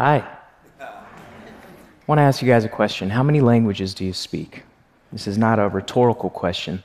Hi. 0.00 0.26
I 0.80 0.86
want 2.06 2.20
to 2.20 2.22
ask 2.22 2.40
you 2.40 2.48
guys 2.48 2.64
a 2.64 2.70
question. 2.70 3.10
How 3.10 3.22
many 3.22 3.42
languages 3.42 3.92
do 3.92 4.02
you 4.02 4.14
speak? 4.14 4.62
This 5.12 5.26
is 5.26 5.36
not 5.36 5.58
a 5.58 5.68
rhetorical 5.68 6.30
question. 6.30 6.82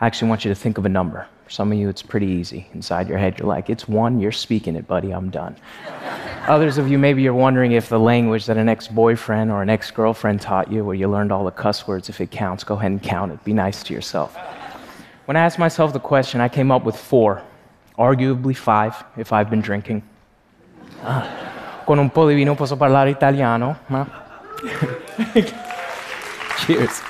I 0.00 0.08
actually 0.08 0.30
want 0.30 0.44
you 0.44 0.48
to 0.48 0.54
think 0.56 0.76
of 0.76 0.84
a 0.84 0.88
number. 0.88 1.28
For 1.44 1.50
some 1.50 1.70
of 1.70 1.78
you, 1.78 1.88
it's 1.88 2.02
pretty 2.02 2.26
easy. 2.26 2.66
Inside 2.74 3.08
your 3.08 3.18
head, 3.18 3.38
you're 3.38 3.46
like, 3.46 3.70
it's 3.70 3.86
one, 3.86 4.18
you're 4.18 4.32
speaking 4.32 4.74
it, 4.74 4.88
buddy, 4.88 5.12
I'm 5.12 5.30
done. 5.30 5.54
Others 6.48 6.76
of 6.76 6.90
you, 6.90 6.98
maybe 6.98 7.22
you're 7.22 7.32
wondering 7.32 7.70
if 7.70 7.88
the 7.88 8.00
language 8.00 8.46
that 8.46 8.56
an 8.56 8.68
ex 8.68 8.88
boyfriend 8.88 9.52
or 9.52 9.62
an 9.62 9.70
ex 9.70 9.92
girlfriend 9.92 10.40
taught 10.40 10.72
you, 10.72 10.84
where 10.84 10.96
you 10.96 11.06
learned 11.06 11.30
all 11.30 11.44
the 11.44 11.52
cuss 11.52 11.86
words, 11.86 12.08
if 12.08 12.20
it 12.20 12.32
counts, 12.32 12.64
go 12.64 12.74
ahead 12.74 12.90
and 12.90 13.00
count 13.00 13.30
it. 13.30 13.44
Be 13.44 13.52
nice 13.52 13.84
to 13.84 13.94
yourself. 13.94 14.36
When 15.26 15.36
I 15.36 15.40
asked 15.40 15.60
myself 15.60 15.92
the 15.92 16.00
question, 16.00 16.40
I 16.40 16.48
came 16.48 16.72
up 16.72 16.82
with 16.82 16.96
four, 16.96 17.44
arguably 17.96 18.56
five 18.56 19.04
if 19.16 19.32
I've 19.32 19.50
been 19.50 19.60
drinking. 19.60 20.02
Ah, 21.04 21.43
con 21.84 21.98
un 21.98 22.10
po' 22.10 22.26
di 22.28 22.34
vino 22.34 22.54
posso 22.54 22.76
parlare 22.76 23.10
italiano. 23.10 23.78
Cheers. 26.58 27.02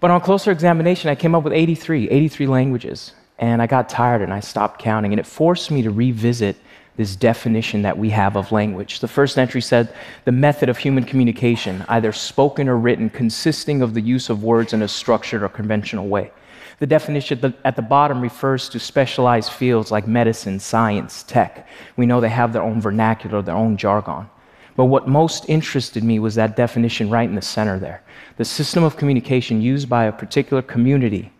But 0.00 0.10
on 0.10 0.20
closer 0.20 0.50
examination, 0.50 1.10
I 1.10 1.14
came 1.14 1.34
up 1.34 1.44
with 1.44 1.52
83, 1.52 2.08
83 2.08 2.46
languages. 2.46 3.14
And 3.38 3.62
I 3.62 3.66
got 3.66 3.88
tired 3.88 4.22
and 4.22 4.32
I 4.32 4.40
stopped 4.40 4.80
counting. 4.80 5.12
And 5.12 5.20
it 5.20 5.26
forced 5.26 5.70
me 5.70 5.82
to 5.82 5.90
revisit 5.90 6.56
this 6.96 7.16
definition 7.16 7.82
that 7.82 7.96
we 7.96 8.10
have 8.10 8.36
of 8.36 8.52
language. 8.52 9.00
The 9.00 9.08
first 9.08 9.38
entry 9.38 9.62
said 9.62 9.94
the 10.24 10.32
method 10.32 10.68
of 10.68 10.78
human 10.78 11.04
communication, 11.04 11.84
either 11.88 12.12
spoken 12.12 12.68
or 12.68 12.76
written, 12.76 13.08
consisting 13.08 13.82
of 13.82 13.94
the 13.94 14.00
use 14.00 14.28
of 14.28 14.42
words 14.42 14.72
in 14.72 14.82
a 14.82 14.88
structured 14.88 15.42
or 15.42 15.48
conventional 15.48 16.08
way. 16.08 16.30
The 16.78 16.86
definition 16.86 17.54
at 17.64 17.76
the 17.76 17.82
bottom 17.82 18.20
refers 18.20 18.68
to 18.70 18.78
specialized 18.78 19.52
fields 19.52 19.90
like 19.90 20.06
medicine, 20.06 20.58
science, 20.58 21.22
tech. 21.24 21.68
We 21.96 22.06
know 22.06 22.20
they 22.20 22.30
have 22.30 22.52
their 22.52 22.62
own 22.62 22.80
vernacular, 22.80 23.42
their 23.42 23.54
own 23.54 23.76
jargon. 23.76 24.28
But 24.76 24.86
what 24.86 25.06
most 25.06 25.44
interested 25.48 26.02
me 26.02 26.18
was 26.18 26.36
that 26.36 26.56
definition 26.56 27.10
right 27.10 27.28
in 27.28 27.34
the 27.34 27.42
center 27.42 27.78
there 27.78 28.02
the 28.38 28.44
system 28.46 28.82
of 28.82 28.96
communication 28.96 29.60
used 29.60 29.86
by 29.86 30.04
a 30.04 30.12
particular 30.12 30.62
community 30.62 31.30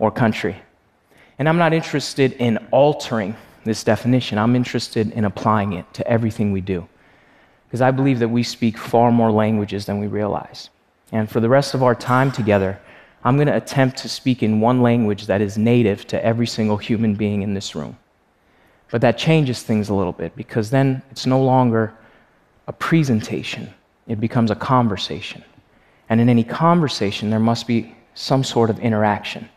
or 0.00 0.10
country. 0.10 0.56
And 1.38 1.48
I'm 1.48 1.58
not 1.58 1.72
interested 1.72 2.32
in 2.32 2.58
altering 2.72 3.36
this 3.68 3.84
definition, 3.84 4.38
I'm 4.38 4.56
interested 4.56 5.12
in 5.12 5.24
applying 5.24 5.74
it 5.74 5.92
to 5.94 6.06
everything 6.06 6.50
we 6.50 6.60
do. 6.60 6.88
Because 7.66 7.80
I 7.80 7.90
believe 7.90 8.18
that 8.18 8.28
we 8.28 8.42
speak 8.42 8.76
far 8.76 9.12
more 9.12 9.30
languages 9.30 9.86
than 9.86 10.00
we 10.00 10.06
realize. 10.06 10.70
And 11.12 11.30
for 11.30 11.40
the 11.40 11.48
rest 11.48 11.74
of 11.74 11.82
our 11.82 11.94
time 11.94 12.32
together, 12.32 12.80
I'm 13.24 13.36
going 13.36 13.48
to 13.48 13.56
attempt 13.56 13.98
to 13.98 14.08
speak 14.08 14.42
in 14.42 14.60
one 14.60 14.82
language 14.82 15.26
that 15.26 15.40
is 15.40 15.58
native 15.58 16.06
to 16.08 16.24
every 16.24 16.46
single 16.46 16.76
human 16.76 17.14
being 17.14 17.42
in 17.42 17.54
this 17.54 17.74
room. 17.74 17.98
But 18.90 19.02
that 19.02 19.18
changes 19.18 19.62
things 19.62 19.88
a 19.88 19.94
little 19.94 20.12
bit 20.12 20.34
because 20.34 20.70
then 20.70 21.02
it's 21.10 21.26
no 21.26 21.42
longer 21.42 21.92
a 22.66 22.72
presentation, 22.72 23.72
it 24.06 24.20
becomes 24.20 24.50
a 24.50 24.54
conversation. 24.54 25.44
And 26.08 26.20
in 26.20 26.28
any 26.28 26.44
conversation, 26.44 27.28
there 27.28 27.40
must 27.40 27.66
be 27.66 27.94
some 28.14 28.42
sort 28.42 28.70
of 28.70 28.78
interaction. 28.80 29.48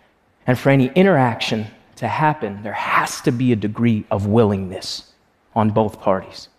And 0.47 0.57
for 0.59 0.69
any 0.69 0.87
interaction 0.95 1.67
to 2.01 2.07
happen, 2.07 2.63
there 2.63 2.73
has 2.73 3.21
to 3.21 3.31
be 3.31 3.51
a 3.51 3.55
degree 3.55 4.03
of 4.09 4.25
willingness 4.25 5.13
on 5.53 5.69
both 5.69 6.01
parties. 6.01 6.49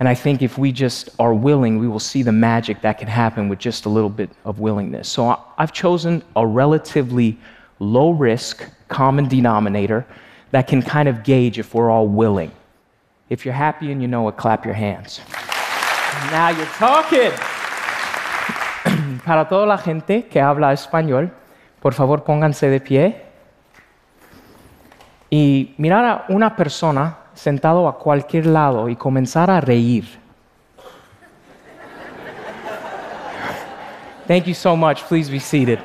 And 0.00 0.08
I 0.08 0.14
think 0.14 0.42
if 0.42 0.58
we 0.58 0.72
just 0.72 1.08
are 1.20 1.32
willing, 1.32 1.78
we 1.78 1.86
will 1.86 2.00
see 2.00 2.24
the 2.24 2.32
magic 2.32 2.80
that 2.80 2.98
can 2.98 3.06
happen 3.06 3.48
with 3.48 3.60
just 3.60 3.86
a 3.86 3.88
little 3.88 4.10
bit 4.10 4.28
of 4.44 4.58
willingness. 4.58 5.08
So 5.08 5.40
I've 5.56 5.72
chosen 5.72 6.20
a 6.34 6.44
relatively 6.44 7.38
low 7.78 8.10
risk 8.10 8.68
common 8.88 9.28
denominator 9.28 10.04
that 10.50 10.66
can 10.66 10.82
kind 10.82 11.08
of 11.08 11.22
gauge 11.22 11.60
if 11.60 11.72
we're 11.72 11.88
all 11.88 12.08
willing. 12.08 12.50
If 13.30 13.44
you're 13.44 13.54
happy 13.54 13.92
and 13.92 14.02
you 14.02 14.08
know 14.08 14.26
it, 14.26 14.36
clap 14.36 14.64
your 14.64 14.74
hands. 14.74 15.20
now 16.32 16.48
you're 16.48 16.66
talking. 16.74 17.30
Para 19.24 19.46
toda 19.48 19.66
la 19.66 19.78
gente 19.78 20.22
que 20.22 20.40
habla 20.40 20.72
español, 20.72 21.30
por 21.80 21.92
favor 21.94 22.24
pónganse 22.24 22.68
de 22.68 22.80
pie 22.80 23.25
y 25.30 25.74
mirar 25.78 26.04
a 26.04 26.24
una 26.28 26.54
persona 26.54 27.18
sentado 27.34 27.88
a 27.88 27.98
cualquier 27.98 28.46
lado 28.46 28.88
y 28.88 28.96
comenzar 28.96 29.50
a 29.50 29.60
reír. 29.60 30.04
Thank 34.26 34.46
you 34.46 34.54
so 34.54 34.76
much. 34.76 35.02
Please 35.04 35.30
be 35.30 35.38
seated. 35.38 35.78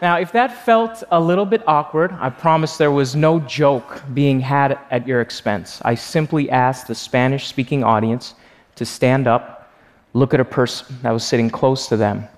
Now, 0.00 0.18
if 0.18 0.30
that 0.32 0.52
felt 0.52 1.02
a 1.10 1.18
little 1.18 1.46
bit 1.46 1.62
awkward, 1.66 2.12
I 2.20 2.30
promise 2.30 2.76
there 2.76 2.92
was 2.92 3.16
no 3.16 3.40
joke 3.40 4.02
being 4.14 4.38
had 4.40 4.78
at 4.90 5.06
your 5.08 5.20
expense. 5.20 5.80
I 5.84 5.96
simply 5.96 6.50
asked 6.50 6.86
the 6.86 6.94
Spanish 6.94 7.48
speaking 7.48 7.82
audience 7.82 8.34
to 8.76 8.84
stand 8.84 9.26
up, 9.26 9.72
look 10.12 10.34
at 10.34 10.40
a 10.40 10.44
person 10.44 10.98
that 11.02 11.10
was 11.10 11.24
sitting 11.24 11.50
close 11.50 11.88
to 11.88 11.96
them, 11.96 12.28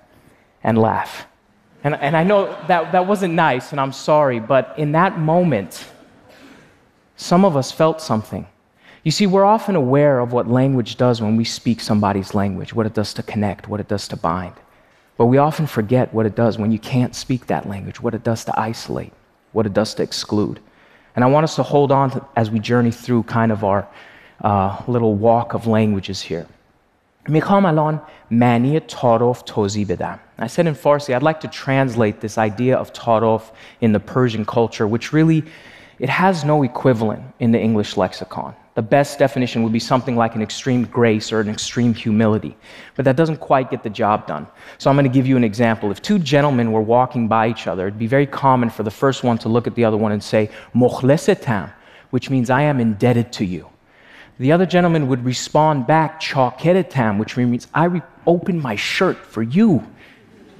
and 0.63 0.77
laugh. 0.77 1.27
And, 1.83 1.95
and 1.95 2.15
I 2.15 2.23
know 2.23 2.45
that, 2.67 2.91
that 2.93 3.05
wasn't 3.05 3.33
nice, 3.33 3.71
and 3.71 3.79
I'm 3.79 3.91
sorry, 3.91 4.39
but 4.39 4.73
in 4.77 4.93
that 4.93 5.19
moment, 5.19 5.85
some 7.20 7.44
of 7.44 7.56
us 7.56 7.72
felt 7.72 8.00
something. 8.00 8.46
You 9.02 9.12
see, 9.12 9.26
we're 9.26 9.44
often 9.44 9.76
aware 9.76 10.18
of 10.18 10.32
what 10.32 10.48
language 10.48 10.96
does 10.96 11.22
when 11.22 11.36
we 11.36 11.44
speak 11.44 11.80
somebody's 11.80 12.34
language, 12.34 12.74
what 12.74 12.86
it 12.86 12.94
does 12.94 13.14
to 13.14 13.22
connect, 13.22 13.68
what 13.68 13.80
it 13.80 13.88
does 13.88 14.08
to 14.08 14.16
bind. 14.16 14.54
But 15.16 15.26
we 15.26 15.38
often 15.38 15.66
forget 15.66 16.12
what 16.12 16.26
it 16.26 16.34
does 16.34 16.58
when 16.58 16.72
you 16.72 16.78
can't 16.78 17.14
speak 17.14 17.46
that 17.46 17.68
language, 17.68 18.00
what 18.00 18.14
it 18.14 18.24
does 18.24 18.44
to 18.44 18.60
isolate, 18.60 19.12
what 19.52 19.64
it 19.64 19.72
does 19.72 19.94
to 19.94 20.02
exclude. 20.02 20.60
And 21.14 21.24
I 21.24 21.28
want 21.28 21.44
us 21.44 21.54
to 21.56 21.62
hold 21.62 21.90
on 21.92 22.10
to, 22.10 22.26
as 22.36 22.50
we 22.50 22.58
journey 22.58 22.90
through 22.90 23.22
kind 23.22 23.50
of 23.52 23.64
our 23.64 23.88
uh, 24.42 24.82
little 24.86 25.14
walk 25.14 25.54
of 25.54 25.66
languages 25.66 26.20
here. 26.20 26.46
میخوام 27.28 27.66
الان 27.66 27.98
معنی 28.30 28.80
تعارف 28.80 29.42
توضیح 29.42 29.88
بدم. 29.88 30.18
I 30.38 30.46
said 30.46 30.66
in 30.66 30.74
Farsi, 30.74 31.14
I'd 31.14 31.22
like 31.22 31.40
to 31.40 31.48
translate 31.48 32.20
this 32.20 32.38
idea 32.38 32.76
of 32.76 32.92
ta'aruf 32.92 33.50
in 33.80 33.92
the 33.92 34.00
Persian 34.00 34.44
culture, 34.44 34.86
which 34.86 35.12
really 35.12 35.44
it 36.01 36.09
has 36.09 36.43
no 36.43 36.63
equivalent 36.63 37.21
in 37.39 37.51
the 37.51 37.59
English 37.59 37.95
lexicon. 37.95 38.55
The 38.73 38.81
best 38.81 39.19
definition 39.19 39.61
would 39.61 39.71
be 39.71 39.79
something 39.79 40.15
like 40.15 40.33
an 40.33 40.41
extreme 40.41 40.85
grace 40.85 41.31
or 41.31 41.41
an 41.41 41.47
extreme 41.47 41.93
humility, 41.93 42.57
but 42.95 43.05
that 43.05 43.15
doesn't 43.15 43.37
quite 43.37 43.69
get 43.69 43.83
the 43.83 43.89
job 43.91 44.25
done. 44.25 44.47
So 44.79 44.89
I'm 44.89 44.95
going 44.95 45.05
to 45.05 45.13
give 45.13 45.27
you 45.27 45.37
an 45.37 45.43
example. 45.43 45.91
If 45.91 46.01
two 46.01 46.17
gentlemen 46.17 46.71
were 46.71 46.81
walking 46.81 47.27
by 47.27 47.49
each 47.49 47.67
other, 47.67 47.85
it'd 47.85 47.99
be 47.99 48.07
very 48.07 48.25
common 48.25 48.71
for 48.71 48.81
the 48.81 48.89
first 48.89 49.23
one 49.23 49.37
to 49.39 49.49
look 49.49 49.67
at 49.67 49.75
the 49.75 49.85
other 49.85 49.95
one 49.95 50.11
and 50.11 50.23
say, 50.23 50.49
Mokhlesetam, 50.73 51.71
which 52.09 52.31
means 52.31 52.49
I 52.49 52.63
am 52.63 52.79
indebted 52.79 53.31
to 53.33 53.45
you. 53.45 53.69
The 54.39 54.51
other 54.53 54.65
gentleman 54.65 55.07
would 55.07 55.23
respond 55.23 55.85
back, 55.85 56.19
Chakeretam, 56.19 57.19
which 57.19 57.37
means 57.37 57.67
I 57.75 57.85
re- 57.85 58.01
my 58.59 58.75
shirt 58.75 59.17
for 59.17 59.43
you. 59.43 59.85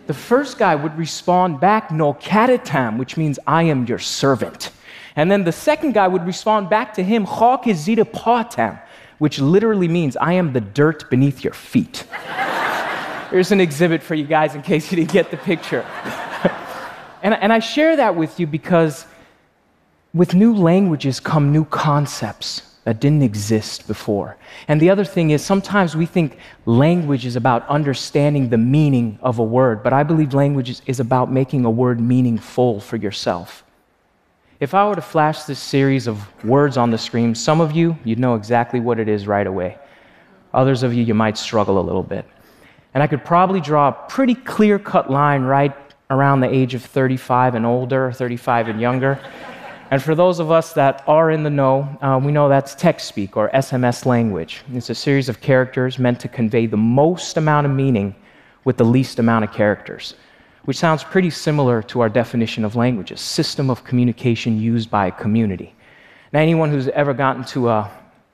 The 0.05 0.13
first 0.13 0.59
guy 0.59 0.75
would 0.75 0.95
respond 0.99 1.59
back, 1.59 1.89
No 1.89 2.13
which 2.13 3.17
means 3.17 3.39
I 3.47 3.63
am 3.63 3.87
your 3.87 3.97
servant. 3.97 4.69
And 5.15 5.29
then 5.29 5.43
the 5.43 5.51
second 5.51 5.93
guy 5.93 6.07
would 6.07 6.25
respond 6.25 6.69
back 6.69 6.93
to 6.95 7.03
him, 7.03 7.25
Chakizita 7.25 8.05
patam, 8.05 8.81
which 9.17 9.39
literally 9.39 9.87
means, 9.87 10.17
I 10.17 10.33
am 10.33 10.53
the 10.53 10.61
dirt 10.61 11.09
beneath 11.09 11.43
your 11.43 11.53
feet. 11.53 12.05
Here's 13.29 13.51
an 13.51 13.61
exhibit 13.61 14.03
for 14.03 14.15
you 14.15 14.25
guys 14.25 14.55
in 14.55 14.61
case 14.61 14.91
you 14.91 14.97
didn't 14.97 15.11
get 15.11 15.31
the 15.31 15.37
picture. 15.37 15.81
and, 17.23 17.33
and 17.33 17.53
I 17.53 17.59
share 17.59 17.95
that 17.95 18.15
with 18.15 18.39
you 18.39 18.47
because 18.47 19.05
with 20.13 20.33
new 20.33 20.53
languages 20.53 21.19
come 21.19 21.51
new 21.51 21.65
concepts 21.65 22.71
that 22.83 22.99
didn't 22.99 23.21
exist 23.21 23.87
before. 23.87 24.37
And 24.67 24.81
the 24.81 24.89
other 24.89 25.05
thing 25.05 25.29
is, 25.29 25.45
sometimes 25.45 25.95
we 25.95 26.05
think 26.05 26.37
language 26.65 27.25
is 27.25 27.35
about 27.35 27.67
understanding 27.69 28.49
the 28.49 28.57
meaning 28.57 29.19
of 29.21 29.39
a 29.39 29.43
word, 29.43 29.83
but 29.83 29.93
I 29.93 30.03
believe 30.03 30.33
language 30.33 30.81
is 30.85 30.99
about 30.99 31.31
making 31.31 31.63
a 31.63 31.69
word 31.69 31.99
meaningful 31.99 32.79
for 32.79 32.97
yourself. 32.97 33.63
If 34.61 34.75
I 34.75 34.87
were 34.87 34.93
to 34.93 35.01
flash 35.01 35.41
this 35.45 35.57
series 35.57 36.05
of 36.05 36.21
words 36.45 36.77
on 36.77 36.91
the 36.91 36.97
screen, 36.99 37.33
some 37.33 37.59
of 37.59 37.71
you, 37.71 37.97
you'd 38.03 38.19
know 38.19 38.35
exactly 38.35 38.79
what 38.79 38.99
it 38.99 39.09
is 39.09 39.25
right 39.25 39.47
away. 39.47 39.79
Others 40.53 40.83
of 40.83 40.93
you, 40.93 41.03
you 41.03 41.15
might 41.15 41.35
struggle 41.35 41.79
a 41.79 41.81
little 41.81 42.03
bit. 42.03 42.27
And 42.93 43.01
I 43.01 43.07
could 43.07 43.25
probably 43.25 43.59
draw 43.59 43.87
a 43.87 43.91
pretty 44.07 44.35
clear 44.35 44.77
cut 44.77 45.09
line 45.09 45.41
right 45.41 45.75
around 46.11 46.41
the 46.41 46.47
age 46.47 46.75
of 46.75 46.85
35 46.85 47.55
and 47.55 47.65
older, 47.65 48.11
35 48.11 48.67
and 48.67 48.79
younger. 48.79 49.19
And 49.89 49.99
for 49.99 50.13
those 50.13 50.37
of 50.37 50.51
us 50.51 50.73
that 50.73 51.03
are 51.07 51.31
in 51.31 51.41
the 51.41 51.49
know, 51.49 51.97
uh, 51.99 52.21
we 52.23 52.31
know 52.31 52.47
that's 52.47 52.75
text 52.75 53.07
speak 53.07 53.35
or 53.35 53.49
SMS 53.49 54.05
language. 54.05 54.61
It's 54.73 54.91
a 54.91 54.95
series 54.95 55.27
of 55.27 55.41
characters 55.41 55.97
meant 55.97 56.19
to 56.19 56.27
convey 56.27 56.67
the 56.67 56.77
most 56.77 57.35
amount 57.35 57.65
of 57.65 57.73
meaning 57.73 58.15
with 58.63 58.77
the 58.77 58.85
least 58.85 59.17
amount 59.17 59.43
of 59.43 59.51
characters 59.51 60.13
which 60.65 60.77
sounds 60.77 61.03
pretty 61.03 61.29
similar 61.29 61.81
to 61.83 62.01
our 62.01 62.09
definition 62.09 62.63
of 62.63 62.75
language 62.75 63.11
a 63.11 63.17
system 63.17 63.69
of 63.69 63.83
communication 63.83 64.59
used 64.59 64.89
by 64.89 65.07
a 65.07 65.11
community. 65.11 65.73
Now, 66.33 66.39
anyone 66.39 66.69
who's 66.69 66.87
ever 66.89 67.13
gotten 67.13 67.43
to 67.45 67.69
an 67.69 67.89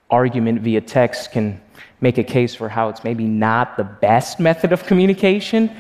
argument 0.09 0.62
via 0.62 0.81
text 0.81 1.31
can 1.31 1.59
make 2.01 2.18
a 2.18 2.24
case 2.24 2.53
for 2.53 2.69
how 2.69 2.89
it's 2.89 3.03
maybe 3.03 3.25
not 3.25 3.77
the 3.77 3.83
best 3.83 4.39
method 4.50 4.71
of 4.71 4.85
communication. 4.85 5.71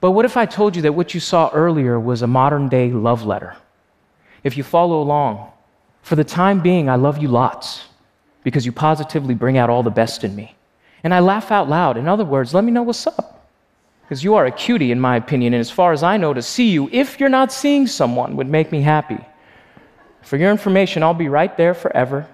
But 0.00 0.12
what 0.12 0.24
if 0.24 0.36
I 0.36 0.46
told 0.46 0.76
you 0.76 0.82
that 0.82 0.92
what 0.92 1.14
you 1.14 1.20
saw 1.20 1.50
earlier 1.52 1.98
was 1.98 2.22
a 2.22 2.26
modern 2.26 2.68
day 2.68 2.90
love 2.90 3.24
letter? 3.24 3.56
If 4.42 4.56
you 4.56 4.62
follow 4.62 5.00
along, 5.00 5.50
for 6.02 6.16
the 6.16 6.24
time 6.24 6.60
being, 6.60 6.90
I 6.90 6.96
love 6.96 7.16
you 7.16 7.28
lots 7.28 7.84
because 8.42 8.66
you 8.66 8.72
positively 8.72 9.34
bring 9.34 9.56
out 9.56 9.70
all 9.70 9.82
the 9.82 9.90
best 9.90 10.22
in 10.22 10.36
me. 10.36 10.54
And 11.02 11.14
I 11.14 11.20
laugh 11.20 11.50
out 11.50 11.68
loud. 11.68 11.96
In 11.96 12.06
other 12.06 12.24
words, 12.24 12.52
let 12.52 12.62
me 12.62 12.70
know 12.70 12.82
what's 12.82 13.06
up. 13.06 13.43
Because 14.04 14.22
you 14.22 14.34
are 14.34 14.46
a 14.46 14.52
cutie, 14.52 14.92
in 14.92 15.00
my 15.00 15.16
opinion, 15.16 15.54
and 15.54 15.60
as 15.60 15.70
far 15.70 15.92
as 15.92 16.02
I 16.02 16.16
know, 16.18 16.34
to 16.34 16.42
see 16.42 16.70
you, 16.70 16.88
if 16.92 17.18
you're 17.18 17.30
not 17.30 17.50
seeing 17.52 17.86
someone, 17.86 18.36
would 18.36 18.48
make 18.48 18.70
me 18.70 18.82
happy. 18.82 19.18
For 20.22 20.36
your 20.36 20.50
information, 20.50 21.02
I'll 21.02 21.14
be 21.14 21.28
right 21.28 21.56
there 21.56 21.74
forever. 21.74 22.26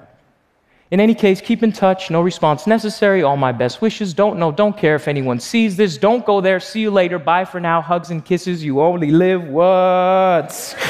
In 0.90 0.98
any 0.98 1.14
case, 1.14 1.40
keep 1.40 1.62
in 1.62 1.70
touch. 1.70 2.10
No 2.10 2.20
response 2.20 2.66
necessary. 2.66 3.22
All 3.22 3.36
my 3.36 3.52
best 3.52 3.80
wishes. 3.80 4.12
Don't 4.12 4.38
know, 4.38 4.50
don't 4.50 4.76
care 4.76 4.96
if 4.96 5.06
anyone 5.06 5.38
sees 5.38 5.76
this. 5.76 5.96
Don't 5.96 6.26
go 6.26 6.40
there. 6.40 6.58
See 6.58 6.80
you 6.80 6.90
later. 6.90 7.20
Bye 7.20 7.44
for 7.44 7.60
now. 7.60 7.80
Hugs 7.80 8.10
and 8.10 8.24
kisses. 8.24 8.64
You 8.64 8.80
only 8.80 9.12
live 9.12 9.44
once. 9.44 10.74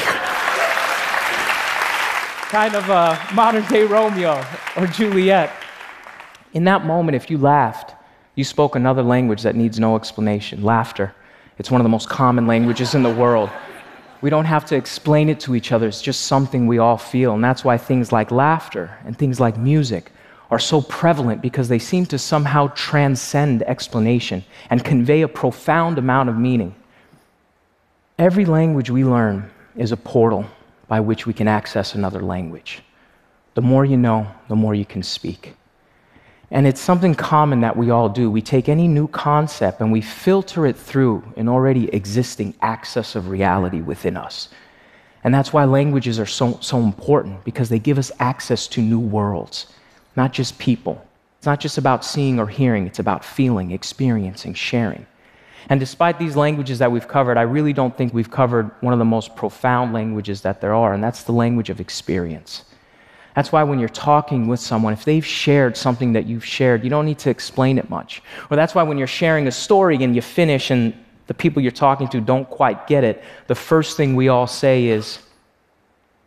kind 2.49 2.75
of 2.75 2.89
uh, 2.89 3.15
a 3.29 3.33
modern 3.33 3.63
day 3.67 3.83
Romeo 3.83 4.43
or 4.75 4.87
Juliet. 4.87 5.51
In 6.53 6.63
that 6.65 6.83
moment, 6.85 7.15
if 7.15 7.29
you 7.29 7.37
laughed, 7.37 7.93
you 8.41 8.45
spoke 8.45 8.75
another 8.75 9.03
language 9.03 9.43
that 9.43 9.55
needs 9.55 9.79
no 9.79 9.95
explanation 9.95 10.63
laughter. 10.63 11.13
It's 11.59 11.69
one 11.69 11.79
of 11.79 11.85
the 11.85 11.89
most 11.89 12.09
common 12.09 12.47
languages 12.47 12.95
in 12.95 13.03
the 13.03 13.13
world. 13.23 13.51
We 14.21 14.31
don't 14.31 14.45
have 14.45 14.65
to 14.65 14.75
explain 14.75 15.29
it 15.29 15.39
to 15.41 15.53
each 15.53 15.71
other, 15.71 15.87
it's 15.87 16.01
just 16.01 16.21
something 16.21 16.65
we 16.65 16.79
all 16.79 16.97
feel. 16.97 17.35
And 17.35 17.43
that's 17.43 17.63
why 17.63 17.77
things 17.77 18.11
like 18.11 18.31
laughter 18.31 18.97
and 19.05 19.15
things 19.15 19.39
like 19.39 19.57
music 19.57 20.11
are 20.49 20.57
so 20.57 20.81
prevalent 20.81 21.39
because 21.43 21.69
they 21.69 21.77
seem 21.77 22.07
to 22.07 22.17
somehow 22.17 22.71
transcend 22.73 23.61
explanation 23.61 24.43
and 24.71 24.83
convey 24.83 25.21
a 25.21 25.27
profound 25.27 25.99
amount 25.99 26.27
of 26.27 26.35
meaning. 26.35 26.73
Every 28.17 28.45
language 28.45 28.89
we 28.89 29.05
learn 29.05 29.51
is 29.75 29.91
a 29.91 29.97
portal 29.97 30.47
by 30.87 30.99
which 30.99 31.27
we 31.27 31.33
can 31.33 31.47
access 31.47 31.93
another 31.93 32.21
language. 32.21 32.81
The 33.53 33.61
more 33.61 33.85
you 33.85 33.97
know, 33.97 34.25
the 34.47 34.55
more 34.55 34.73
you 34.73 34.85
can 34.85 35.03
speak. 35.03 35.53
And 36.51 36.67
it's 36.67 36.81
something 36.81 37.15
common 37.15 37.61
that 37.61 37.77
we 37.77 37.91
all 37.91 38.09
do. 38.09 38.29
We 38.29 38.41
take 38.41 38.67
any 38.67 38.87
new 38.87 39.07
concept 39.07 39.79
and 39.79 39.89
we 39.89 40.01
filter 40.01 40.65
it 40.65 40.75
through 40.75 41.23
an 41.37 41.47
already 41.47 41.87
existing 41.95 42.53
access 42.61 43.15
of 43.15 43.29
reality 43.29 43.79
within 43.79 44.17
us. 44.17 44.49
And 45.23 45.33
that's 45.33 45.53
why 45.53 45.63
languages 45.63 46.19
are 46.19 46.25
so, 46.25 46.57
so 46.61 46.79
important, 46.79 47.45
because 47.45 47.69
they 47.69 47.79
give 47.79 47.97
us 47.97 48.11
access 48.19 48.67
to 48.69 48.81
new 48.81 48.99
worlds, 48.99 49.67
not 50.17 50.33
just 50.33 50.59
people. 50.59 51.05
It's 51.37 51.45
not 51.45 51.59
just 51.59 51.77
about 51.77 52.03
seeing 52.03 52.37
or 52.37 52.47
hearing, 52.47 52.85
it's 52.85 52.99
about 52.99 53.23
feeling, 53.23 53.71
experiencing, 53.71 54.53
sharing. 54.53 55.05
And 55.69 55.79
despite 55.79 56.19
these 56.19 56.35
languages 56.35 56.79
that 56.79 56.91
we've 56.91 57.07
covered, 57.07 57.37
I 57.37 57.43
really 57.43 57.71
don't 57.71 57.95
think 57.95 58.13
we've 58.13 58.31
covered 58.31 58.71
one 58.81 58.93
of 58.93 58.99
the 58.99 59.05
most 59.05 59.35
profound 59.35 59.93
languages 59.93 60.41
that 60.41 60.59
there 60.59 60.73
are, 60.73 60.93
and 60.93 61.03
that's 61.03 61.23
the 61.23 61.31
language 61.31 61.69
of 61.69 61.79
experience. 61.79 62.65
That's 63.35 63.51
why 63.51 63.63
when 63.63 63.79
you're 63.79 63.89
talking 63.89 64.47
with 64.47 64.59
someone, 64.59 64.93
if 64.93 65.05
they've 65.05 65.25
shared 65.25 65.77
something 65.77 66.13
that 66.13 66.25
you've 66.25 66.45
shared, 66.45 66.83
you 66.83 66.89
don't 66.89 67.05
need 67.05 67.19
to 67.19 67.29
explain 67.29 67.77
it 67.77 67.89
much. 67.89 68.21
Or 68.49 68.57
that's 68.57 68.75
why 68.75 68.83
when 68.83 68.97
you're 68.97 69.07
sharing 69.07 69.47
a 69.47 69.51
story 69.51 70.03
and 70.03 70.15
you 70.15 70.21
finish 70.21 70.69
and 70.69 70.93
the 71.27 71.33
people 71.33 71.61
you're 71.61 71.71
talking 71.71 72.07
to 72.09 72.19
don't 72.19 72.49
quite 72.49 72.87
get 72.87 73.03
it, 73.03 73.23
the 73.47 73.55
first 73.55 73.95
thing 73.95 74.15
we 74.15 74.27
all 74.27 74.47
say 74.47 74.87
is, 74.87 75.19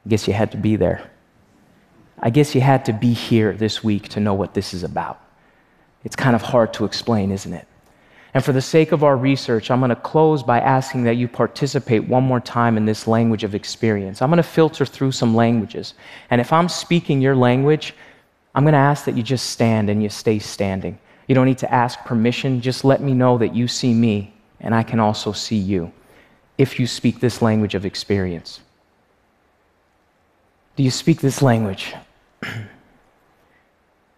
I 0.06 0.08
guess 0.08 0.26
you 0.26 0.32
had 0.34 0.50
to 0.52 0.56
be 0.56 0.76
there. 0.76 1.10
I 2.18 2.30
guess 2.30 2.54
you 2.54 2.62
had 2.62 2.86
to 2.86 2.92
be 2.92 3.12
here 3.12 3.52
this 3.52 3.84
week 3.84 4.08
to 4.10 4.20
know 4.20 4.32
what 4.32 4.54
this 4.54 4.72
is 4.72 4.82
about. 4.82 5.20
It's 6.04 6.16
kind 6.16 6.34
of 6.34 6.42
hard 6.42 6.72
to 6.74 6.84
explain, 6.84 7.30
isn't 7.30 7.52
it? 7.52 7.66
And 8.34 8.44
for 8.44 8.52
the 8.52 8.60
sake 8.60 8.90
of 8.90 9.04
our 9.04 9.16
research, 9.16 9.70
I'm 9.70 9.78
going 9.78 9.90
to 9.90 9.96
close 9.96 10.42
by 10.42 10.58
asking 10.58 11.04
that 11.04 11.14
you 11.14 11.28
participate 11.28 12.08
one 12.08 12.24
more 12.24 12.40
time 12.40 12.76
in 12.76 12.84
this 12.84 13.06
language 13.06 13.44
of 13.44 13.54
experience. 13.54 14.20
I'm 14.20 14.28
going 14.28 14.38
to 14.38 14.42
filter 14.42 14.84
through 14.84 15.12
some 15.12 15.36
languages. 15.36 15.94
And 16.30 16.40
if 16.40 16.52
I'm 16.52 16.68
speaking 16.68 17.22
your 17.22 17.36
language, 17.36 17.94
I'm 18.56 18.64
going 18.64 18.72
to 18.72 18.78
ask 18.78 19.04
that 19.04 19.16
you 19.16 19.22
just 19.22 19.50
stand 19.50 19.88
and 19.88 20.02
you 20.02 20.08
stay 20.08 20.40
standing. 20.40 20.98
You 21.28 21.36
don't 21.36 21.46
need 21.46 21.58
to 21.58 21.72
ask 21.72 22.00
permission. 22.00 22.60
Just 22.60 22.84
let 22.84 23.00
me 23.00 23.14
know 23.14 23.38
that 23.38 23.54
you 23.54 23.68
see 23.68 23.94
me 23.94 24.34
and 24.60 24.74
I 24.74 24.82
can 24.82 24.98
also 24.98 25.30
see 25.30 25.56
you 25.56 25.92
if 26.58 26.80
you 26.80 26.88
speak 26.88 27.20
this 27.20 27.40
language 27.40 27.76
of 27.76 27.86
experience. 27.86 28.60
Do 30.76 30.82
you 30.82 30.90
speak 30.90 31.20
this 31.20 31.40
language? 31.40 31.94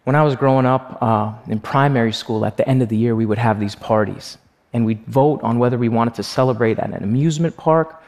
When 0.06 0.14
I 0.14 0.22
was 0.22 0.36
growing 0.36 0.66
up 0.66 0.98
uh, 1.02 1.32
in 1.48 1.58
primary 1.58 2.12
school, 2.12 2.46
at 2.46 2.56
the 2.56 2.68
end 2.68 2.80
of 2.80 2.88
the 2.88 2.96
year, 2.96 3.16
we 3.16 3.26
would 3.26 3.38
have 3.38 3.58
these 3.58 3.74
parties. 3.74 4.38
And 4.72 4.86
we'd 4.86 5.04
vote 5.06 5.42
on 5.42 5.58
whether 5.58 5.76
we 5.76 5.88
wanted 5.88 6.14
to 6.14 6.22
celebrate 6.22 6.78
at 6.78 6.90
an 6.90 7.02
amusement 7.02 7.56
park 7.56 8.00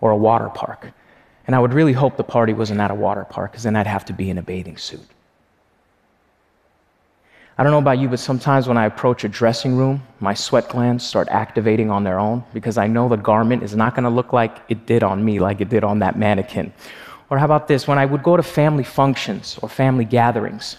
or 0.00 0.12
a 0.12 0.16
water 0.16 0.48
park. 0.48 0.90
And 1.46 1.54
I 1.54 1.58
would 1.58 1.74
really 1.74 1.92
hope 1.92 2.16
the 2.16 2.24
party 2.24 2.54
wasn't 2.54 2.80
at 2.80 2.90
a 2.90 2.94
water 2.94 3.26
park, 3.28 3.52
because 3.52 3.64
then 3.64 3.76
I'd 3.76 3.86
have 3.86 4.06
to 4.06 4.14
be 4.14 4.30
in 4.30 4.38
a 4.38 4.42
bathing 4.42 4.78
suit. 4.78 5.06
I 7.58 7.62
don't 7.62 7.72
know 7.72 7.84
about 7.86 7.98
you, 7.98 8.08
but 8.08 8.18
sometimes 8.18 8.66
when 8.66 8.78
I 8.78 8.86
approach 8.86 9.22
a 9.24 9.28
dressing 9.28 9.76
room, 9.76 10.02
my 10.20 10.32
sweat 10.32 10.70
glands 10.70 11.04
start 11.06 11.28
activating 11.28 11.90
on 11.90 12.02
their 12.02 12.18
own 12.18 12.44
because 12.54 12.78
I 12.78 12.86
know 12.86 13.10
the 13.10 13.18
garment 13.18 13.62
is 13.62 13.76
not 13.76 13.94
going 13.94 14.04
to 14.04 14.10
look 14.10 14.32
like 14.32 14.56
it 14.70 14.86
did 14.86 15.02
on 15.02 15.22
me, 15.22 15.38
like 15.38 15.60
it 15.60 15.68
did 15.68 15.84
on 15.84 15.98
that 15.98 16.16
mannequin. 16.16 16.72
Or 17.28 17.36
how 17.36 17.44
about 17.44 17.68
this? 17.68 17.86
When 17.86 17.98
I 17.98 18.06
would 18.06 18.22
go 18.22 18.38
to 18.38 18.42
family 18.42 18.84
functions 18.84 19.58
or 19.60 19.68
family 19.68 20.06
gatherings, 20.06 20.76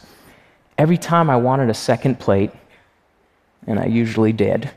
Every 0.78 0.98
time 0.98 1.30
I 1.30 1.38
wanted 1.38 1.70
a 1.70 1.74
second 1.74 2.20
plate, 2.20 2.52
and 3.68 3.80
I 3.80 3.86
usually 3.86 4.34
did, 4.34 4.70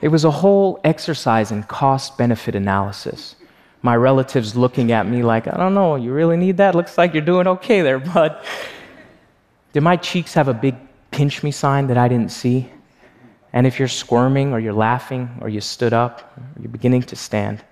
it 0.00 0.08
was 0.08 0.24
a 0.24 0.30
whole 0.30 0.80
exercise 0.84 1.50
in 1.50 1.62
cost 1.64 2.16
benefit 2.16 2.54
analysis. 2.54 3.34
My 3.82 3.96
relatives 3.96 4.56
looking 4.56 4.92
at 4.92 5.06
me 5.06 5.22
like, 5.22 5.46
I 5.46 5.56
don't 5.56 5.74
know, 5.74 5.96
you 5.96 6.12
really 6.12 6.36
need 6.36 6.56
that? 6.56 6.74
Looks 6.74 6.98
like 6.98 7.14
you're 7.14 7.22
doing 7.22 7.46
okay 7.46 7.82
there, 7.82 7.98
bud. 7.98 8.40
Did 9.72 9.82
my 9.82 9.96
cheeks 9.96 10.34
have 10.34 10.48
a 10.48 10.54
big 10.54 10.74
pinch 11.10 11.42
me 11.42 11.50
sign 11.50 11.86
that 11.88 11.98
I 11.98 12.08
didn't 12.08 12.30
see? 12.30 12.70
And 13.52 13.66
if 13.66 13.78
you're 13.78 13.88
squirming 13.88 14.52
or 14.52 14.60
you're 14.60 14.72
laughing 14.72 15.38
or 15.40 15.48
you 15.48 15.60
stood 15.60 15.92
up 15.92 16.32
or 16.36 16.62
you're 16.62 16.70
beginning 16.70 17.02
to 17.04 17.16
stand, 17.16 17.62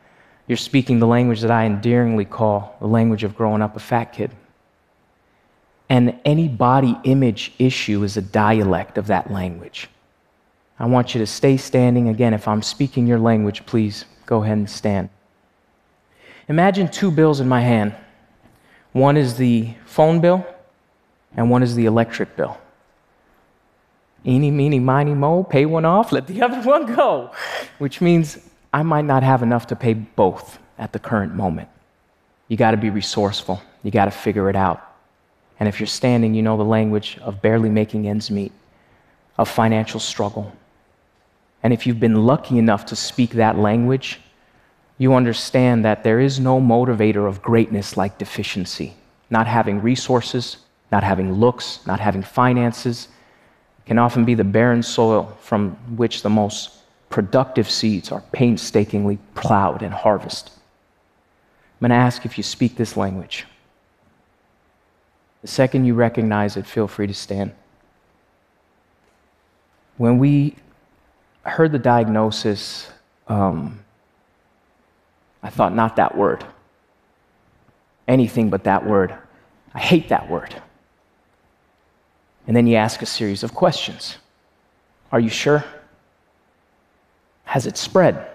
you're 0.46 0.56
speaking 0.56 0.98
the 0.98 1.06
language 1.06 1.40
that 1.40 1.50
I 1.50 1.66
endearingly 1.66 2.24
call 2.24 2.76
the 2.80 2.86
language 2.86 3.24
of 3.24 3.36
growing 3.36 3.62
up 3.62 3.76
a 3.76 3.80
fat 3.80 4.12
kid. 4.12 4.30
And 5.88 6.18
any 6.24 6.48
body 6.48 6.96
image 7.04 7.52
issue 7.58 8.02
is 8.02 8.16
a 8.16 8.22
dialect 8.22 8.98
of 8.98 9.06
that 9.06 9.30
language. 9.30 9.88
I 10.78 10.86
want 10.86 11.14
you 11.14 11.20
to 11.20 11.26
stay 11.26 11.56
standing. 11.56 12.08
Again, 12.08 12.34
if 12.34 12.48
I'm 12.48 12.62
speaking 12.62 13.06
your 13.06 13.18
language, 13.18 13.64
please 13.66 14.04
go 14.26 14.42
ahead 14.42 14.58
and 14.58 14.68
stand. 14.68 15.08
Imagine 16.48 16.88
two 16.88 17.10
bills 17.10 17.40
in 17.40 17.48
my 17.48 17.60
hand 17.60 17.94
one 18.92 19.18
is 19.18 19.36
the 19.36 19.74
phone 19.84 20.20
bill, 20.20 20.46
and 21.36 21.50
one 21.50 21.62
is 21.62 21.74
the 21.74 21.84
electric 21.84 22.34
bill. 22.34 22.56
Eeny, 24.24 24.50
meeny, 24.50 24.78
miny, 24.78 25.12
mo, 25.12 25.44
pay 25.44 25.66
one 25.66 25.84
off, 25.84 26.12
let 26.12 26.26
the 26.26 26.40
other 26.46 26.62
one 26.62 26.94
go, 26.94 27.30
which 27.76 28.00
means 28.00 28.38
I 28.72 28.82
might 28.82 29.04
not 29.04 29.22
have 29.22 29.42
enough 29.42 29.66
to 29.66 29.76
pay 29.76 29.92
both 29.92 30.58
at 30.78 30.94
the 30.94 30.98
current 30.98 31.34
moment. 31.34 31.68
You 32.48 32.56
got 32.56 32.70
to 32.70 32.78
be 32.78 32.88
resourceful, 32.88 33.60
you 33.82 33.90
got 33.90 34.06
to 34.06 34.10
figure 34.10 34.48
it 34.48 34.56
out. 34.56 34.85
And 35.58 35.68
if 35.68 35.80
you're 35.80 35.86
standing, 35.86 36.34
you 36.34 36.42
know 36.42 36.56
the 36.56 36.64
language 36.64 37.18
of 37.22 37.40
barely 37.40 37.68
making 37.70 38.08
ends 38.08 38.30
meet, 38.30 38.52
of 39.38 39.48
financial 39.48 40.00
struggle. 40.00 40.52
And 41.62 41.72
if 41.72 41.86
you've 41.86 42.00
been 42.00 42.26
lucky 42.26 42.58
enough 42.58 42.86
to 42.86 42.96
speak 42.96 43.30
that 43.32 43.56
language, 43.56 44.20
you 44.98 45.14
understand 45.14 45.84
that 45.84 46.04
there 46.04 46.20
is 46.20 46.38
no 46.40 46.60
motivator 46.60 47.28
of 47.28 47.42
greatness 47.42 47.96
like 47.96 48.18
deficiency. 48.18 48.94
Not 49.30 49.46
having 49.46 49.82
resources, 49.82 50.58
not 50.92 51.02
having 51.02 51.32
looks, 51.32 51.84
not 51.86 52.00
having 52.00 52.22
finances 52.22 53.08
can 53.86 53.98
often 53.98 54.24
be 54.24 54.34
the 54.34 54.44
barren 54.44 54.82
soil 54.82 55.36
from 55.40 55.70
which 55.96 56.22
the 56.22 56.30
most 56.30 56.70
productive 57.08 57.70
seeds 57.70 58.10
are 58.10 58.22
painstakingly 58.32 59.18
plowed 59.34 59.82
and 59.82 59.94
harvested. 59.94 60.52
I'm 60.54 61.88
going 61.88 61.90
to 61.90 62.04
ask 62.04 62.24
if 62.24 62.36
you 62.36 62.42
speak 62.42 62.76
this 62.76 62.96
language. 62.96 63.46
The 65.46 65.52
second 65.52 65.84
you 65.84 65.94
recognize 65.94 66.56
it, 66.56 66.66
feel 66.66 66.88
free 66.88 67.06
to 67.06 67.14
stand. 67.14 67.52
When 69.96 70.18
we 70.18 70.56
heard 71.44 71.70
the 71.70 71.78
diagnosis, 71.78 72.90
um, 73.28 73.78
I 75.44 75.50
thought, 75.50 75.72
not 75.72 75.94
that 75.96 76.16
word. 76.16 76.44
Anything 78.08 78.50
but 78.50 78.64
that 78.64 78.84
word. 78.84 79.14
I 79.72 79.78
hate 79.78 80.08
that 80.08 80.28
word. 80.28 80.60
And 82.48 82.56
then 82.56 82.66
you 82.66 82.74
ask 82.74 83.00
a 83.00 83.06
series 83.06 83.44
of 83.44 83.54
questions 83.54 84.16
Are 85.12 85.20
you 85.20 85.30
sure? 85.30 85.62
Has 87.44 87.66
it 87.66 87.76
spread? 87.76 88.32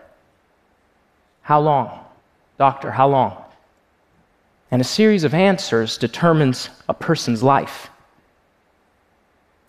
How 1.41 1.59
long? 1.59 2.05
Doctor, 2.57 2.89
how 2.89 3.09
long? 3.09 3.43
And 4.71 4.81
a 4.81 4.85
series 4.85 5.25
of 5.25 5.33
answers 5.33 5.97
determines 5.97 6.69
a 6.87 6.93
person's 6.93 7.43
life. 7.43 7.89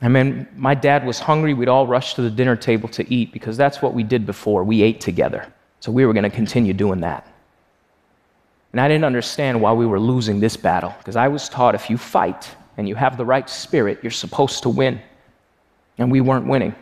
I 0.01 0.09
mean, 0.09 0.49
my 0.57 0.75
dad 0.75 1.05
was 1.05 1.19
hungry. 1.19 1.55
We'd 1.55 1.69
all 1.69 1.87
rush 1.87 2.15
to 2.15 2.23
the 2.23 2.31
dinner 2.31 2.57
table 2.57 2.89
to 2.91 3.13
eat 3.13 3.33
because 3.33 3.57
that's 3.57 3.83
what 3.83 3.95
we 3.95 4.03
did 4.03 4.27
before. 4.27 4.65
We 4.65 4.83
ate 4.83 5.01
together. 5.01 5.53
So 5.81 5.93
we 5.93 6.07
were 6.07 6.13
going 6.13 6.25
to 6.25 6.31
continue 6.31 6.73
doing 6.73 7.01
that. 7.01 7.27
And 8.73 8.81
I 8.81 8.89
didn't 8.89 9.05
understand 9.05 9.61
why 9.61 9.73
we 9.73 9.87
were 9.87 10.01
losing 10.01 10.41
this 10.41 10.57
battle 10.57 10.95
because 10.99 11.17
I 11.17 11.29
was 11.29 11.49
taught 11.49 11.75
if 11.75 11.91
you 11.91 11.99
fight 11.99 12.51
and 12.77 12.89
you 12.89 12.95
have 12.95 13.17
the 13.17 13.25
right 13.25 13.49
spirit, 13.49 13.99
you're 14.03 14.11
supposed 14.11 14.63
to 14.63 14.69
win. 14.69 15.01
and 15.99 16.11
we 16.11 16.21
weren't 16.21 16.47
winning. 16.47 16.75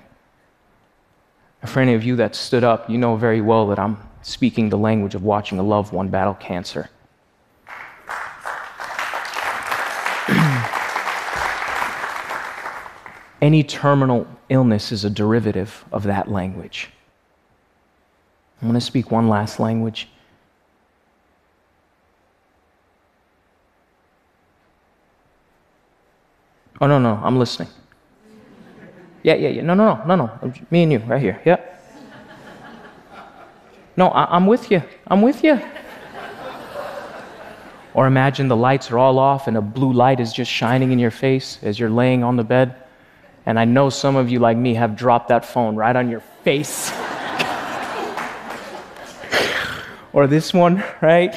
For 1.67 1.81
any 1.81 1.95
of 1.95 2.05
you 2.05 2.17
that 2.17 2.35
stood 2.35 2.65
up, 2.65 2.89
you 2.89 2.97
know 2.97 3.17
very 3.17 3.41
well 3.41 3.67
that 3.69 3.79
I'm 3.79 3.99
speaking 4.23 4.69
the 4.69 4.79
language 4.79 5.15
of 5.15 5.25
watching 5.25 5.59
a 5.59 5.63
loved 5.63 5.93
one 5.93 6.09
battle 6.09 6.35
cancer. 6.35 6.89
Any 13.41 13.63
terminal 13.63 14.27
illness 14.49 14.93
is 14.93 15.05
a 15.05 15.11
derivative 15.11 15.85
of 15.93 16.03
that 16.05 16.31
language. 16.31 16.91
I'm 18.61 18.69
going 18.69 18.79
to 18.79 18.85
speak 18.85 19.11
one 19.11 19.29
last 19.29 19.59
language. 19.59 20.09
Oh, 26.83 26.87
no, 26.87 26.99
no, 26.99 27.21
I'm 27.23 27.39
listening. 27.39 27.69
Yeah, 29.23 29.35
yeah, 29.35 29.49
yeah. 29.51 29.63
No, 29.63 29.75
no, 29.75 30.03
no, 30.07 30.17
no, 30.17 30.41
no. 30.43 30.53
Me 30.71 30.83
and 30.83 30.93
you, 30.93 30.99
right 31.01 31.21
here. 31.21 31.41
Yep. 31.45 31.67
No, 33.97 34.09
I- 34.09 34.37
am 34.37 34.47
with 34.47 34.71
you. 34.71 34.83
I'm 35.07 35.21
with 35.21 35.45
you. 35.45 35.61
Or 37.93 38.07
imagine 38.07 38.49
the 38.49 38.57
lights 38.57 38.91
are 38.91 38.99
all 38.99 39.19
off 39.19 39.47
and 39.47 39.57
a 39.57 39.61
blue 39.61 39.93
light 39.93 40.21
is 40.21 40.33
just 40.33 40.51
shining 40.51 40.93
in 40.93 40.99
your 40.99 41.11
face 41.11 41.59
as 41.63 41.79
you're 41.79 41.91
laying 41.91 42.23
on 42.23 42.37
the 42.37 42.45
bed. 42.45 42.75
And 43.47 43.59
I 43.59 43.65
know 43.65 43.91
some 43.91 44.17
of 44.17 44.31
you, 44.31 44.39
like 44.39 44.57
me, 44.57 44.75
have 44.75 44.97
dropped 44.97 45.29
that 45.29 45.45
phone 45.45 45.77
right 45.77 45.97
on 45.97 46.11
your 46.11 46.21
face. 46.45 46.91
or 50.13 50.27
this 50.27 50.53
one, 50.53 50.85
right? 51.01 51.35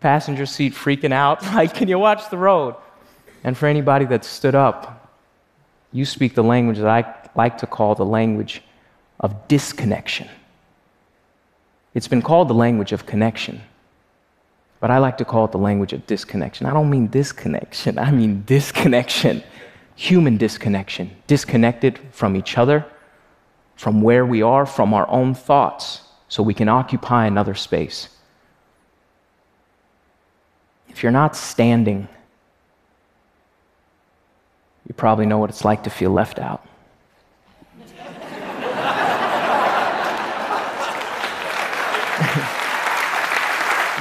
Passenger 0.00 0.46
seat 0.46 0.72
freaking 0.74 1.12
out. 1.12 1.42
Like, 1.54 1.74
can 1.74 1.88
you 1.88 1.98
watch 1.98 2.30
the 2.30 2.38
road? 2.38 2.74
And 3.44 3.56
for 3.56 3.66
anybody 3.66 4.04
that 4.06 4.24
stood 4.24 4.54
up, 4.54 5.00
you 5.92 6.04
speak 6.04 6.34
the 6.34 6.44
language 6.44 6.78
that 6.78 6.88
I 6.88 7.28
like 7.34 7.58
to 7.58 7.66
call 7.66 7.94
the 7.94 8.04
language 8.04 8.62
of 9.18 9.48
disconnection. 9.48 10.28
It's 11.94 12.08
been 12.08 12.22
called 12.22 12.48
the 12.48 12.54
language 12.54 12.92
of 12.92 13.06
connection, 13.06 13.60
but 14.78 14.90
I 14.90 14.98
like 14.98 15.18
to 15.18 15.24
call 15.24 15.46
it 15.46 15.52
the 15.52 15.58
language 15.58 15.92
of 15.92 16.06
disconnection. 16.06 16.66
I 16.66 16.72
don't 16.72 16.88
mean 16.88 17.08
disconnection, 17.08 17.98
I 18.06 18.10
mean 18.10 18.44
disconnection, 18.46 19.42
human 20.00 20.38
disconnection, 20.38 21.10
disconnected 21.26 22.00
from 22.10 22.34
each 22.34 22.56
other, 22.56 22.86
from 23.76 24.00
where 24.00 24.24
we 24.24 24.40
are, 24.40 24.64
from 24.64 24.94
our 24.94 25.06
own 25.10 25.34
thoughts, 25.34 26.00
so 26.26 26.42
we 26.42 26.54
can 26.54 26.70
occupy 26.70 27.26
another 27.26 27.54
space. 27.54 28.08
If 30.88 31.02
you're 31.02 31.12
not 31.12 31.36
standing, 31.36 32.08
you 34.88 34.94
probably 34.94 35.26
know 35.26 35.36
what 35.36 35.50
it's 35.50 35.66
like 35.66 35.84
to 35.84 35.90
feel 35.90 36.12
left 36.12 36.38
out. 36.38 36.66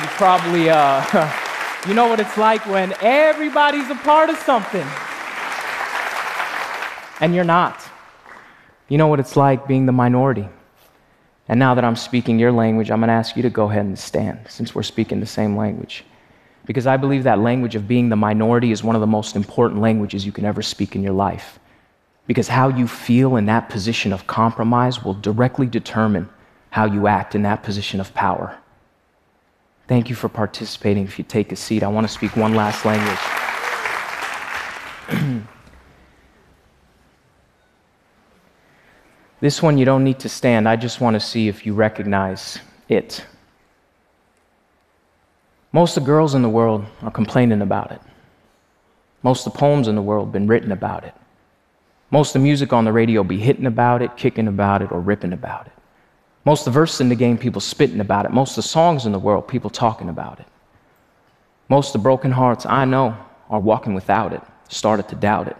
you 0.01 0.07
probably, 0.15 0.69
uh, 0.69 1.83
you 1.89 1.93
know 1.93 2.07
what 2.07 2.21
it's 2.21 2.37
like 2.37 2.65
when 2.67 2.93
everybody's 3.01 3.89
a 3.89 3.95
part 3.95 4.29
of 4.29 4.37
something 4.37 4.87
and 7.19 7.35
you're 7.35 7.43
not. 7.43 7.83
You 8.87 8.97
know 8.97 9.07
what 9.07 9.19
it's 9.19 9.35
like 9.35 9.67
being 9.67 9.85
the 9.85 9.91
minority. 9.91 10.47
And 11.47 11.59
now 11.59 11.73
that 11.75 11.83
I'm 11.83 11.95
speaking 11.95 12.39
your 12.39 12.51
language, 12.51 12.91
I'm 12.91 12.99
going 12.99 13.07
to 13.07 13.13
ask 13.13 13.35
you 13.35 13.43
to 13.43 13.49
go 13.49 13.69
ahead 13.69 13.85
and 13.85 13.97
stand 13.97 14.39
since 14.47 14.75
we're 14.75 14.83
speaking 14.83 15.19
the 15.19 15.25
same 15.25 15.57
language. 15.57 16.03
Because 16.65 16.85
I 16.85 16.97
believe 16.97 17.23
that 17.23 17.39
language 17.39 17.75
of 17.75 17.87
being 17.87 18.09
the 18.09 18.15
minority 18.15 18.71
is 18.71 18.83
one 18.83 18.95
of 18.95 19.01
the 19.01 19.07
most 19.07 19.35
important 19.35 19.81
languages 19.81 20.25
you 20.25 20.31
can 20.31 20.45
ever 20.45 20.61
speak 20.61 20.95
in 20.95 21.01
your 21.01 21.13
life. 21.13 21.57
Because 22.27 22.47
how 22.47 22.69
you 22.69 22.87
feel 22.87 23.35
in 23.35 23.47
that 23.47 23.69
position 23.69 24.13
of 24.13 24.27
compromise 24.27 25.03
will 25.03 25.15
directly 25.15 25.65
determine 25.65 26.29
how 26.69 26.85
you 26.85 27.07
act 27.07 27.33
in 27.33 27.41
that 27.41 27.63
position 27.63 27.99
of 27.99 28.13
power. 28.13 28.55
Thank 29.87 30.09
you 30.09 30.15
for 30.15 30.29
participating. 30.29 31.05
If 31.05 31.17
you 31.17 31.25
take 31.25 31.51
a 31.51 31.55
seat, 31.55 31.81
I 31.81 31.87
want 31.87 32.07
to 32.07 32.13
speak 32.13 32.35
one 32.35 32.53
last 32.53 32.85
language. 32.85 33.17
this 39.41 39.61
one 39.61 39.77
you 39.77 39.85
don't 39.85 40.03
need 40.03 40.19
to 40.19 40.29
stand. 40.29 40.67
I 40.67 40.75
just 40.75 41.01
want 41.01 41.15
to 41.15 41.19
see 41.19 41.47
if 41.47 41.65
you 41.65 41.73
recognize 41.73 42.59
it. 42.87 43.25
Most 45.71 45.95
of 45.95 46.03
the 46.03 46.07
girls 46.07 46.35
in 46.35 46.41
the 46.41 46.49
world 46.49 46.85
are 47.01 47.11
complaining 47.11 47.61
about 47.61 47.91
it. 47.91 48.01
Most 49.21 49.45
of 49.45 49.53
the 49.53 49.59
poems 49.59 49.87
in 49.87 49.95
the 49.95 50.01
world 50.01 50.27
have 50.27 50.33
been 50.33 50.47
written 50.47 50.71
about 50.71 51.03
it. 51.03 51.13
Most 52.11 52.29
of 52.29 52.41
the 52.41 52.45
music 52.45 52.73
on 52.73 52.85
the 52.85 52.91
radio 52.91 53.23
be 53.23 53.37
hitting 53.37 53.67
about 53.67 54.01
it, 54.01 54.17
kicking 54.17 54.47
about 54.47 54.81
it, 54.81 54.91
or 54.91 54.99
ripping 54.99 55.33
about 55.33 55.67
it. 55.67 55.73
Most 56.43 56.61
of 56.61 56.73
the 56.73 56.79
verses 56.79 57.01
in 57.01 57.09
the 57.09 57.15
game, 57.15 57.37
people 57.37 57.61
spitting 57.61 57.99
about 57.99 58.25
it. 58.25 58.31
Most 58.31 58.51
of 58.51 58.55
the 58.57 58.69
songs 58.69 59.05
in 59.05 59.11
the 59.11 59.19
world, 59.19 59.47
people 59.47 59.69
talking 59.69 60.09
about 60.09 60.39
it. 60.39 60.47
Most 61.67 61.89
of 61.89 61.93
the 61.93 62.03
broken 62.03 62.31
hearts 62.31 62.65
I 62.65 62.85
know 62.85 63.15
are 63.49 63.59
walking 63.59 63.93
without 63.93 64.33
it, 64.33 64.41
started 64.69 65.07
to 65.09 65.15
doubt 65.15 65.47
it, 65.47 65.57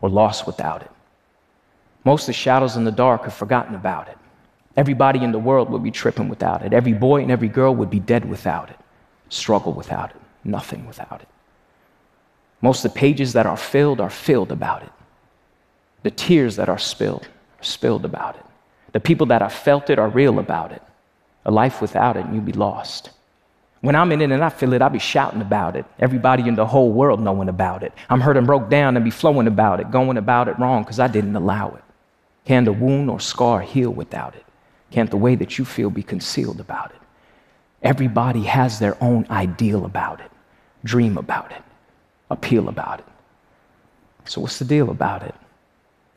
or 0.00 0.08
lost 0.08 0.46
without 0.46 0.82
it. 0.82 0.90
Most 2.04 2.22
of 2.22 2.26
the 2.28 2.32
shadows 2.32 2.76
in 2.76 2.84
the 2.84 2.92
dark 2.92 3.24
have 3.24 3.34
forgotten 3.34 3.74
about 3.74 4.08
it. 4.08 4.18
Everybody 4.76 5.22
in 5.22 5.32
the 5.32 5.38
world 5.38 5.70
would 5.70 5.82
be 5.82 5.90
tripping 5.90 6.28
without 6.28 6.62
it. 6.62 6.72
Every 6.72 6.92
boy 6.92 7.22
and 7.22 7.30
every 7.30 7.48
girl 7.48 7.74
would 7.74 7.90
be 7.90 8.00
dead 8.00 8.24
without 8.28 8.70
it 8.70 8.78
struggle 9.32 9.72
without 9.72 10.10
it, 10.10 10.16
nothing 10.44 10.86
without 10.86 11.20
it. 11.20 11.28
Most 12.60 12.84
of 12.84 12.92
the 12.92 12.98
pages 12.98 13.32
that 13.32 13.46
are 13.46 13.56
filled 13.56 14.00
are 14.00 14.10
filled 14.10 14.52
about 14.52 14.82
it. 14.82 14.92
The 16.02 16.10
tears 16.10 16.56
that 16.56 16.68
are 16.68 16.78
spilled 16.78 17.26
are 17.58 17.64
spilled 17.64 18.04
about 18.04 18.36
it. 18.36 18.44
The 18.92 19.00
people 19.00 19.26
that 19.28 19.42
have 19.42 19.52
felt 19.52 19.90
it 19.90 19.98
are 19.98 20.08
real 20.08 20.38
about 20.38 20.72
it. 20.72 20.82
A 21.44 21.50
life 21.50 21.80
without 21.80 22.16
it, 22.16 22.24
and 22.24 22.34
you'd 22.34 22.44
be 22.44 22.52
lost. 22.52 23.10
When 23.80 23.96
I'm 23.96 24.12
in 24.12 24.20
it 24.20 24.30
and 24.30 24.44
I 24.44 24.48
feel 24.48 24.74
it, 24.74 24.82
I'll 24.82 24.90
be 24.90 25.00
shouting 25.00 25.40
about 25.40 25.74
it. 25.74 25.84
Everybody 25.98 26.46
in 26.46 26.54
the 26.54 26.66
whole 26.66 26.92
world 26.92 27.20
knowing 27.20 27.48
about 27.48 27.82
it. 27.82 27.92
I'm 28.08 28.20
hurt 28.20 28.36
and 28.36 28.46
broke 28.46 28.68
down 28.68 28.96
and 28.96 29.04
be 29.04 29.10
flowing 29.10 29.48
about 29.48 29.80
it, 29.80 29.90
going 29.90 30.18
about 30.18 30.46
it 30.46 30.58
wrong 30.58 30.84
because 30.84 31.00
I 31.00 31.08
didn't 31.08 31.34
allow 31.34 31.70
it. 31.70 31.81
Can 32.44 32.64
the 32.64 32.72
wound 32.72 33.08
or 33.08 33.20
scar 33.20 33.60
heal 33.60 33.90
without 33.90 34.34
it? 34.34 34.44
Can't 34.90 35.10
the 35.10 35.16
way 35.16 35.34
that 35.36 35.58
you 35.58 35.64
feel 35.64 35.90
be 35.90 36.02
concealed 36.02 36.60
about 36.60 36.90
it? 36.90 37.00
Everybody 37.82 38.42
has 38.42 38.78
their 38.78 38.96
own 39.02 39.26
ideal 39.30 39.84
about 39.84 40.20
it, 40.20 40.30
dream 40.84 41.18
about 41.18 41.50
it, 41.52 41.62
appeal 42.30 42.68
about 42.68 43.00
it. 43.00 43.06
So, 44.24 44.40
what's 44.40 44.58
the 44.58 44.64
deal 44.64 44.90
about 44.90 45.22
it? 45.22 45.34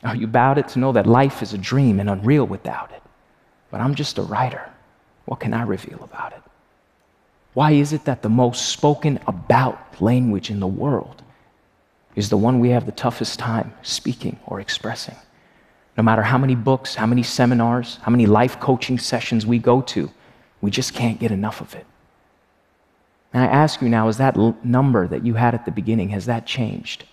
Are 0.04 0.16
you 0.16 0.26
about 0.26 0.58
it 0.58 0.68
to 0.70 0.80
know 0.80 0.92
that 0.92 1.08
life 1.08 1.42
is 1.42 1.54
a 1.54 1.58
dream 1.58 2.00
and 2.00 2.10
unreal 2.10 2.46
without 2.46 2.92
it? 2.92 3.02
But 3.72 3.82
I'm 3.82 3.96
just 3.96 4.20
a 4.20 4.22
writer. 4.22 4.70
What 5.26 5.40
can 5.40 5.54
I 5.54 5.64
reveal 5.64 6.04
about 6.04 6.34
it? 6.34 6.42
Why 7.54 7.72
is 7.72 7.94
it 7.94 8.06
that 8.06 8.22
the 8.22 8.30
most 8.30 8.70
spoken 8.70 9.20
about 9.26 10.02
language 10.02 10.52
in 10.52 10.60
the 10.60 10.68
world 10.68 11.24
is 12.16 12.30
the 12.30 12.38
one 12.38 12.60
we 12.60 12.70
have 12.70 12.86
the 12.86 12.92
toughest 12.92 13.40
time 13.40 13.74
speaking 13.82 14.40
or 14.46 14.60
expressing? 14.60 15.16
No 15.98 16.04
matter 16.04 16.22
how 16.22 16.38
many 16.38 16.56
books, 16.56 16.96
how 16.96 17.06
many 17.06 17.24
seminars, 17.24 18.00
how 18.02 18.12
many 18.12 18.26
life 18.26 18.60
coaching 18.60 19.00
sessions 19.00 19.46
we 19.46 19.60
go 19.60 19.82
to, 19.82 20.12
we 20.62 20.72
just 20.72 20.94
can't 20.94 21.20
get 21.20 21.32
enough 21.32 21.62
of 21.62 21.74
it. 21.74 21.86
And 23.34 23.44
I 23.44 23.48
ask 23.48 23.82
you 23.82 23.90
now, 23.90 24.08
is 24.08 24.18
that 24.18 24.38
number 24.64 25.08
that 25.08 25.26
you 25.26 25.34
had 25.34 25.54
at 25.54 25.66
the 25.66 25.72
beginning, 25.72 26.10
has 26.10 26.26
that 26.26 26.46
changed? 26.46 27.06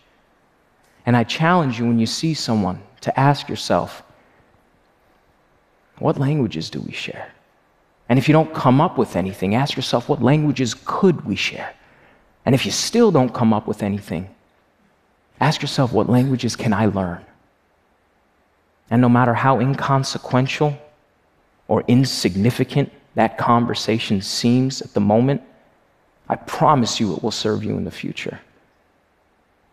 And 1.04 1.16
I 1.16 1.24
challenge 1.24 1.78
you 1.78 1.86
when 1.86 1.98
you 1.98 2.06
see 2.06 2.34
someone 2.34 2.82
to 3.00 3.18
ask 3.18 3.48
yourself, 3.48 4.02
what 5.98 6.18
languages 6.18 6.70
do 6.70 6.80
we 6.80 6.92
share? 6.92 7.32
And 8.08 8.18
if 8.18 8.28
you 8.28 8.32
don't 8.32 8.52
come 8.54 8.80
up 8.80 8.98
with 8.98 9.16
anything, 9.16 9.54
ask 9.54 9.76
yourself, 9.76 10.08
what 10.08 10.22
languages 10.22 10.74
could 10.84 11.24
we 11.24 11.36
share? 11.36 11.74
And 12.44 12.54
if 12.54 12.66
you 12.66 12.72
still 12.72 13.10
don't 13.10 13.32
come 13.32 13.52
up 13.52 13.66
with 13.66 13.82
anything, 13.82 14.28
ask 15.40 15.62
yourself, 15.62 15.92
what 15.92 16.08
languages 16.08 16.56
can 16.56 16.72
I 16.72 16.86
learn? 16.86 17.24
And 18.92 19.00
no 19.00 19.08
matter 19.08 19.32
how 19.32 19.58
inconsequential 19.58 20.76
or 21.66 21.82
insignificant 21.88 22.92
that 23.14 23.38
conversation 23.38 24.20
seems 24.20 24.82
at 24.82 24.92
the 24.92 25.00
moment, 25.00 25.40
I 26.28 26.36
promise 26.36 27.00
you 27.00 27.14
it 27.14 27.22
will 27.22 27.30
serve 27.30 27.64
you 27.64 27.78
in 27.78 27.84
the 27.84 27.90
future. 27.90 28.40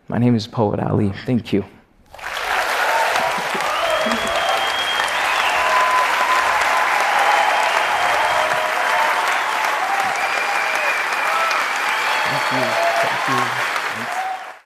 My 0.08 0.20
name 0.20 0.36
is 0.36 0.48
Poet 0.48 0.80
Ali. 0.80 1.12
Thank 1.26 1.52
you. 1.52 1.66